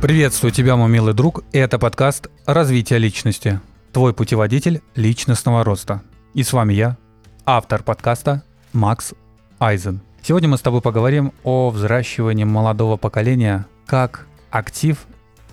[0.00, 1.44] Приветствую тебя, мой милый друг.
[1.52, 3.60] Это подкаст «Развитие личности».
[3.92, 6.00] Твой путеводитель личностного роста.
[6.32, 6.96] И с вами я,
[7.44, 8.42] автор подкаста
[8.72, 9.12] Макс
[9.58, 10.00] Айзен.
[10.22, 14.96] Сегодня мы с тобой поговорим о взращивании молодого поколения как актив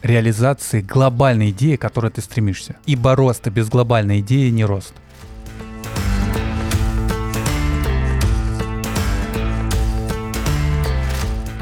[0.02, 2.78] реализации глобальной идеи, к которой ты стремишься.
[2.86, 4.94] Ибо роста без глобальной идеи не рост.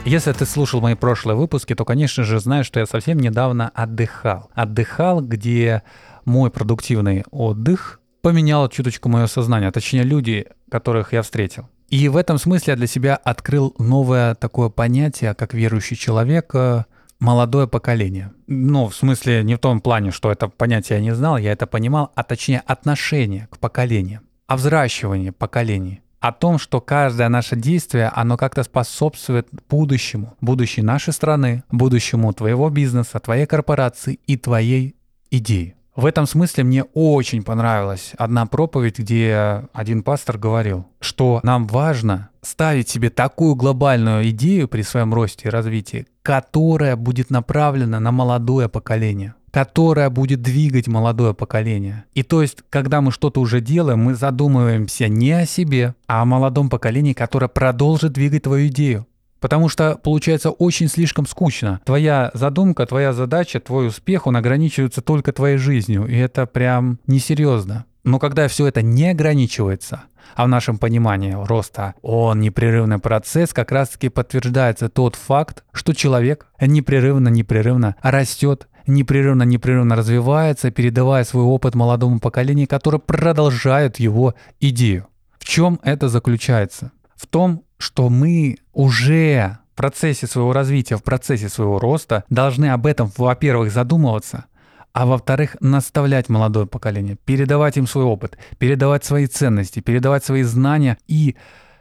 [0.06, 4.52] Если ты слушал мои прошлые выпуски, то, конечно же, знаешь, что я совсем недавно отдыхал.
[4.54, 5.82] Отдыхал, где
[6.26, 11.70] мой продуктивный отдых поменял чуточку мое сознание, а точнее люди, которых я встретил.
[11.90, 16.84] И в этом смысле я для себя открыл новое такое понятие, как верующий человек, э,
[17.20, 18.32] молодое поколение.
[18.46, 21.66] Ну, в смысле, не в том плане, что это понятие я не знал, я это
[21.66, 28.12] понимал, а точнее отношение к поколению, о взращивании поколений о том, что каждое наше действие,
[28.16, 34.96] оно как-то способствует будущему, будущей нашей страны, будущему твоего бизнеса, твоей корпорации и твоей
[35.30, 35.76] идеи.
[35.96, 42.30] В этом смысле мне очень понравилась одна проповедь, где один пастор говорил, что нам важно
[42.42, 48.68] ставить себе такую глобальную идею при своем росте и развитии, которая будет направлена на молодое
[48.68, 52.04] поколение которая будет двигать молодое поколение.
[52.14, 56.26] И то есть, когда мы что-то уже делаем, мы задумываемся не о себе, а о
[56.26, 59.08] молодом поколении, которое продолжит двигать твою идею.
[59.40, 61.80] Потому что получается очень слишком скучно.
[61.86, 66.06] Твоя задумка, твоя задача, твой успех, он ограничивается только твоей жизнью.
[66.06, 67.86] И это прям несерьезно.
[68.04, 70.04] Но когда все это не ограничивается,
[70.36, 76.48] а в нашем понимании роста он непрерывный процесс, как раз-таки подтверждается тот факт, что человек
[76.60, 85.08] непрерывно-непрерывно растет, непрерывно-непрерывно развивается, передавая свой опыт молодому поколению, которое продолжает его идею.
[85.40, 86.92] В чем это заключается?
[87.16, 92.86] В том, что мы уже в процессе своего развития, в процессе своего роста должны об
[92.86, 94.46] этом, во-первых, задумываться,
[94.94, 100.98] а во-вторых, наставлять молодое поколение, передавать им свой опыт, передавать свои ценности, передавать свои знания
[101.08, 101.36] и,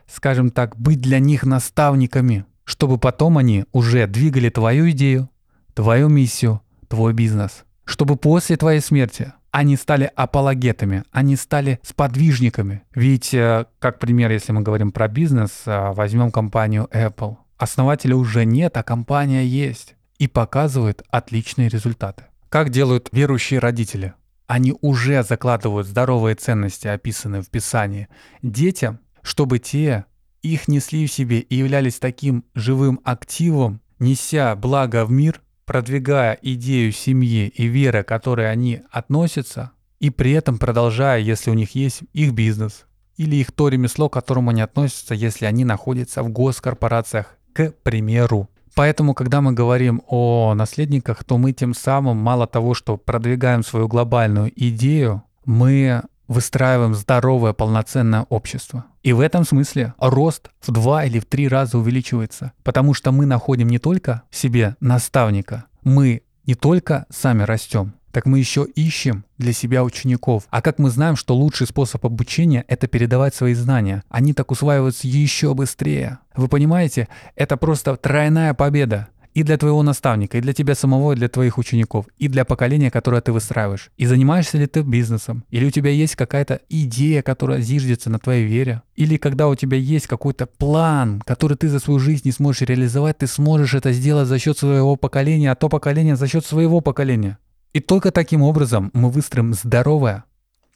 [0.05, 5.29] скажем так, быть для них наставниками, чтобы потом они уже двигали твою идею,
[5.73, 6.61] твою миссию,
[6.95, 12.83] твой бизнес, чтобы после твоей смерти они стали апологетами, они стали сподвижниками.
[12.93, 17.35] Ведь, э, как пример, если мы говорим про бизнес, э, возьмем компанию Apple.
[17.57, 19.95] Основателя уже нет, а компания есть.
[20.19, 22.23] И показывает отличные результаты.
[22.47, 24.13] Как делают верующие родители?
[24.47, 28.07] Они уже закладывают здоровые ценности, описанные в Писании,
[28.41, 30.05] детям, чтобы те
[30.41, 36.91] их несли в себе и являлись таким живым активом, неся благо в мир, продвигая идею
[36.91, 42.03] семьи и веры, к которой они относятся, и при этом продолжая, если у них есть
[42.13, 42.85] их бизнес,
[43.17, 48.49] или их то ремесло, к которому они относятся, если они находятся в госкорпорациях, к примеру.
[48.75, 53.87] Поэтому, когда мы говорим о наследниках, то мы тем самым мало того, что продвигаем свою
[53.87, 58.85] глобальную идею, мы выстраиваем здоровое полноценное общество.
[59.03, 63.25] И в этом смысле рост в два или в три раза увеличивается, потому что мы
[63.25, 69.51] находим не только себе наставника, мы не только сами растем, так мы еще ищем для
[69.51, 70.43] себя учеников.
[70.49, 74.03] А как мы знаем, что лучший способ обучения— это передавать свои знания.
[74.07, 76.19] Они так усваиваются еще быстрее.
[76.33, 81.15] Вы понимаете, это просто тройная победа и для твоего наставника, и для тебя самого, и
[81.17, 83.91] для твоих учеников, и для поколения, которое ты выстраиваешь.
[83.97, 85.43] И занимаешься ли ты бизнесом?
[85.49, 88.81] Или у тебя есть какая-то идея, которая зиждется на твоей вере?
[88.95, 93.17] Или когда у тебя есть какой-то план, который ты за свою жизнь не сможешь реализовать,
[93.17, 97.37] ты сможешь это сделать за счет своего поколения, а то поколение за счет своего поколения.
[97.73, 100.23] И только таким образом мы выстроим здоровое,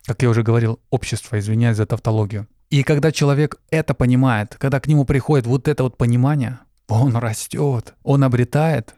[0.06, 2.46] как я уже говорил, общество, извиняюсь за тавтологию.
[2.70, 6.60] И когда человек это понимает, когда к нему приходит вот это вот понимание,
[6.90, 8.96] он растет, он обретает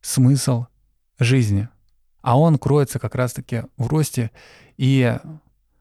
[0.00, 0.66] смысл
[1.18, 1.68] жизни.
[2.22, 4.30] А он кроется как раз-таки в росте.
[4.76, 5.16] И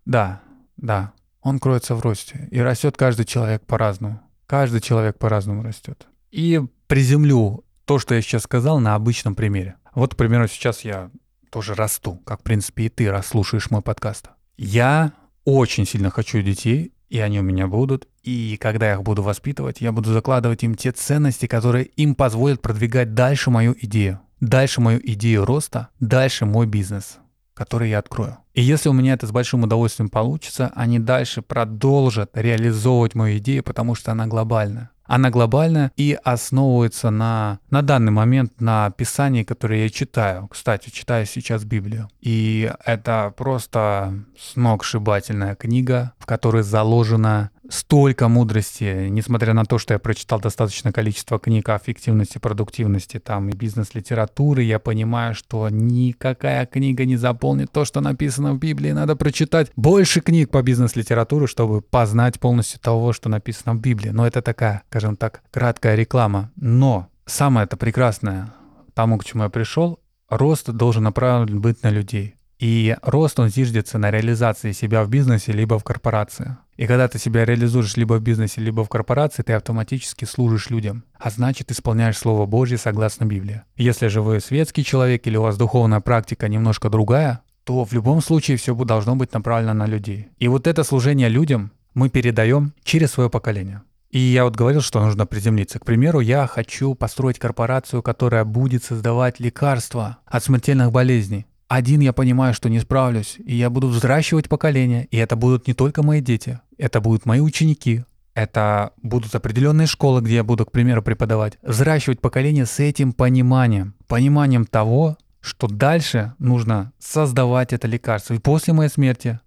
[0.06, 0.42] да,
[0.78, 2.48] да, он кроется в росте.
[2.52, 4.22] И растет каждый человек по-разному.
[4.46, 6.08] Каждый человек по-разному растет.
[6.32, 9.76] И приземлю то, что я сейчас сказал, на обычном примере.
[9.96, 11.12] Вот, к примеру, сейчас я
[11.50, 14.30] тоже расту, как, в принципе, и ты расслушаешь мой подкаст.
[14.58, 15.14] Я
[15.46, 18.08] очень сильно хочу детей, и они у меня будут.
[18.24, 22.62] И когда я их буду воспитывать, я буду закладывать им те ценности, которые им позволят
[22.62, 24.22] продвигать дальше мою идею.
[24.40, 27.18] Дальше мою идею роста, дальше мой бизнес,
[27.54, 28.38] который я открою.
[28.54, 33.64] И если у меня это с большим удовольствием получится, они дальше продолжат реализовывать мою идею,
[33.64, 34.90] потому что она глобальная.
[35.06, 40.48] Она глобальная и основывается на, на данный момент на писании, которое я читаю.
[40.48, 42.10] Кстати, читаю сейчас Библию.
[42.22, 50.00] И это просто сногсшибательная книга, в которой заложено столько мудрости, несмотря на то, что я
[50.00, 57.06] прочитал достаточное количество книг о эффективности, продуктивности там и бизнес-литературы, я понимаю, что никакая книга
[57.06, 58.92] не заполнит то, что написано в Библии.
[58.92, 64.10] Надо прочитать больше книг по бизнес-литературе, чтобы познать полностью того, что написано в Библии.
[64.10, 66.52] Но это такая, скажем так, краткая реклама.
[66.56, 68.54] Но самое это прекрасное,
[68.94, 70.00] тому, к чему я пришел,
[70.30, 72.36] рост должен направлен быть на людей.
[72.60, 76.58] И рост, он зиждется на реализации себя в бизнесе, либо в корпорации.
[76.76, 81.04] И когда ты себя реализуешь либо в бизнесе, либо в корпорации, ты автоматически служишь людям.
[81.20, 83.62] А значит, исполняешь Слово Божье согласно Библии.
[83.76, 88.22] Если же вы светский человек или у вас духовная практика немножко другая, то в любом
[88.22, 90.30] случае все должно быть направлено на людей.
[90.40, 93.84] И вот это служение людям мы передаем через свое поколение.
[94.10, 95.80] И я вот говорил, что нужно приземлиться.
[95.80, 101.48] К примеру, я хочу построить корпорацию, которая будет создавать лекарства от смертельных болезней.
[101.76, 105.74] Один я понимаю, что не справлюсь, и я буду взращивать поколения, и это будут не
[105.74, 108.04] только мои дети, это будут мои ученики,
[108.36, 111.58] это будут определенные школы, где я буду, к примеру, преподавать.
[111.64, 118.36] Взращивать поколение с этим пониманием, пониманием того, что дальше нужно создавать это лекарство.
[118.36, 119.40] И после моей смерти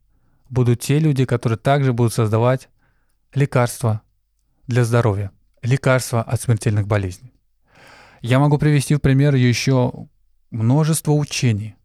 [0.50, 2.68] будут те люди, которые также будут создавать
[3.34, 4.00] лекарства
[4.66, 5.30] для здоровья,
[5.62, 7.32] лекарства от смертельных болезней.
[8.20, 10.08] Я могу привести в пример еще
[10.50, 11.76] множество учений,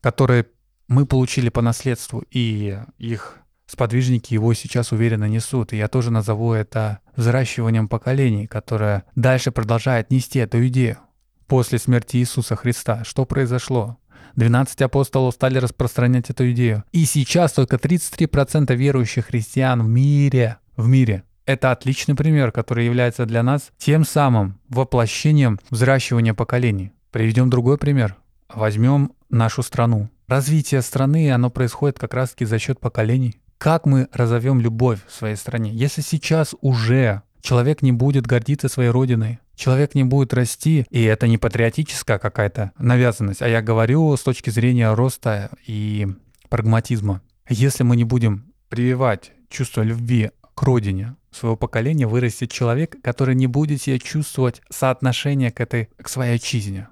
[0.00, 0.46] которые
[0.88, 5.72] мы получили по наследству, и их сподвижники его сейчас уверенно несут.
[5.72, 10.98] И я тоже назову это взращиванием поколений, которое дальше продолжает нести эту идею.
[11.46, 13.98] После смерти Иисуса Христа что произошло?
[14.36, 16.84] 12 апостолов стали распространять эту идею.
[16.92, 23.26] И сейчас только 33% верующих христиан в мире, в мире, это отличный пример, который является
[23.26, 26.92] для нас тем самым воплощением взращивания поколений.
[27.10, 28.16] Приведем другой пример.
[28.54, 30.10] Возьмем нашу страну.
[30.26, 33.40] Развитие страны, оно происходит как раз-таки за счет поколений.
[33.58, 35.70] Как мы разовьем любовь в своей стране?
[35.72, 41.26] Если сейчас уже человек не будет гордиться своей родиной, человек не будет расти, и это
[41.26, 46.08] не патриотическая какая-то навязанность, а я говорю с точки зрения роста и
[46.48, 47.22] прагматизма.
[47.48, 53.46] Если мы не будем прививать чувство любви к родине, своего поколения вырастет человек, который не
[53.46, 56.88] будет себя чувствовать соотношение к этой, к своей отчизне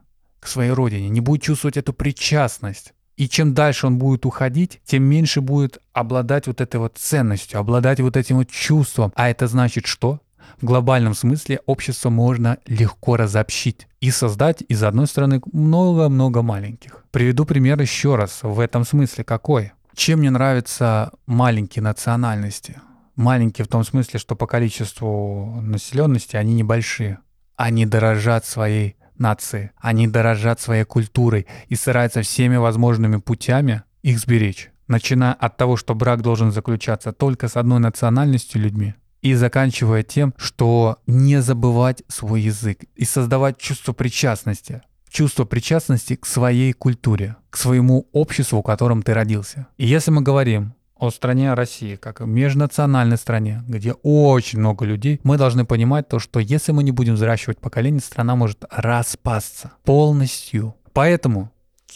[0.49, 2.95] своей родине, не будет чувствовать эту причастность.
[3.17, 8.00] И чем дальше он будет уходить, тем меньше будет обладать вот этой вот ценностью, обладать
[8.00, 9.12] вот этим вот чувством.
[9.17, 10.21] А это значит что?
[10.61, 17.05] В глобальном смысле общество можно легко разобщить и создать из одной стороны много-много маленьких.
[17.11, 19.73] Приведу пример еще раз в этом смысле какой.
[19.95, 22.81] Чем мне нравятся маленькие национальности?
[23.17, 27.19] Маленькие в том смысле, что по количеству населенности они небольшие.
[27.56, 29.70] Они дорожат своей нации.
[29.76, 34.70] Они дорожат своей культурой и стараются всеми возможными путями их сберечь.
[34.87, 40.32] Начиная от того, что брак должен заключаться только с одной национальностью людьми, и заканчивая тем,
[40.37, 44.82] что не забывать свой язык и создавать чувство причастности.
[45.11, 49.67] Чувство причастности к своей культуре, к своему обществу, в котором ты родился.
[49.79, 55.39] И если мы говорим о стране России, как межнациональной стране, где очень много людей, мы
[55.39, 60.75] должны понимать то, что если мы не будем взращивать поколение, страна может распасться полностью.
[60.93, 61.53] Поэтому,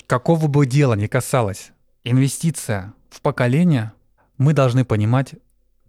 [0.06, 1.72] какого бы дела ни касалось,
[2.04, 3.92] инвестиция в поколение,
[4.38, 5.34] мы должны понимать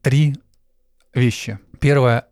[0.02, 0.36] три
[1.14, 1.60] вещи.
[1.80, 2.28] Первое,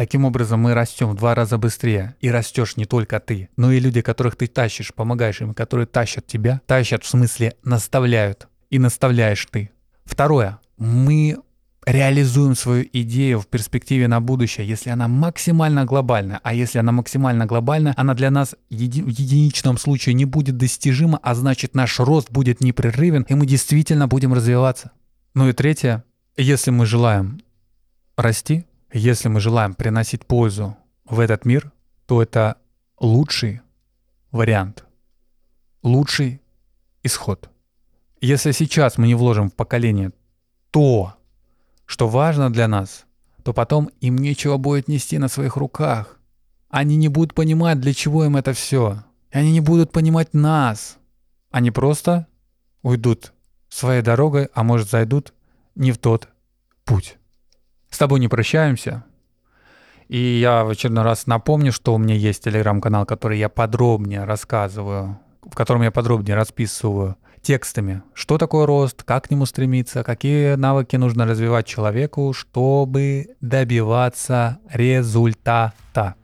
[0.00, 2.16] Таким образом, мы растем в два раза быстрее.
[2.20, 6.26] И растешь не только ты, но и люди, которых ты тащишь, помогаешь им, которые тащат
[6.26, 6.62] тебя.
[6.64, 8.48] Тащат в смысле наставляют.
[8.70, 9.70] И наставляешь ты.
[10.10, 10.58] Второе.
[10.76, 11.38] Мы
[11.86, 16.40] реализуем свою идею в перспективе на будущее, если она максимально глобальна.
[16.42, 21.20] А если она максимально глобальна, она для нас еди- в единичном случае не будет достижима,
[21.22, 24.90] а значит наш рост будет непрерывен, и мы действительно будем развиваться.
[25.34, 26.02] Ну и третье.
[26.36, 27.40] Если мы желаем
[28.16, 31.70] расти, если мы желаем приносить пользу в этот мир,
[32.06, 32.56] то это
[32.98, 33.60] лучший
[34.32, 34.84] вариант,
[35.84, 36.40] лучший
[37.04, 37.48] исход.
[38.20, 40.12] Если сейчас мы не вложим в поколение
[40.70, 41.14] то,
[41.86, 43.06] что важно для нас,
[43.42, 46.18] то потом им нечего будет нести на своих руках.
[46.68, 49.02] Они не будут понимать, для чего им это все.
[49.32, 50.98] И они не будут понимать нас.
[51.50, 52.26] Они просто
[52.82, 53.32] уйдут
[53.70, 55.32] своей дорогой, а может зайдут
[55.74, 56.28] не в тот
[56.84, 57.16] путь.
[57.88, 59.04] С тобой не прощаемся.
[60.08, 65.18] И я в очередной раз напомню, что у меня есть телеграм-канал, который я подробнее рассказываю,
[65.40, 68.02] в котором я подробнее расписываю текстами.
[68.14, 76.14] Что такое рост, как к нему стремиться, какие навыки нужно развивать человеку, чтобы добиваться результата.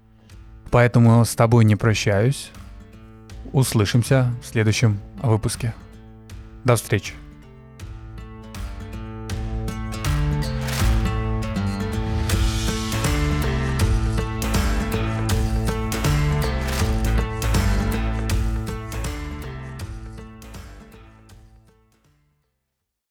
[0.70, 2.50] Поэтому с тобой не прощаюсь.
[3.52, 5.74] Услышимся в следующем выпуске.
[6.64, 7.14] До встречи.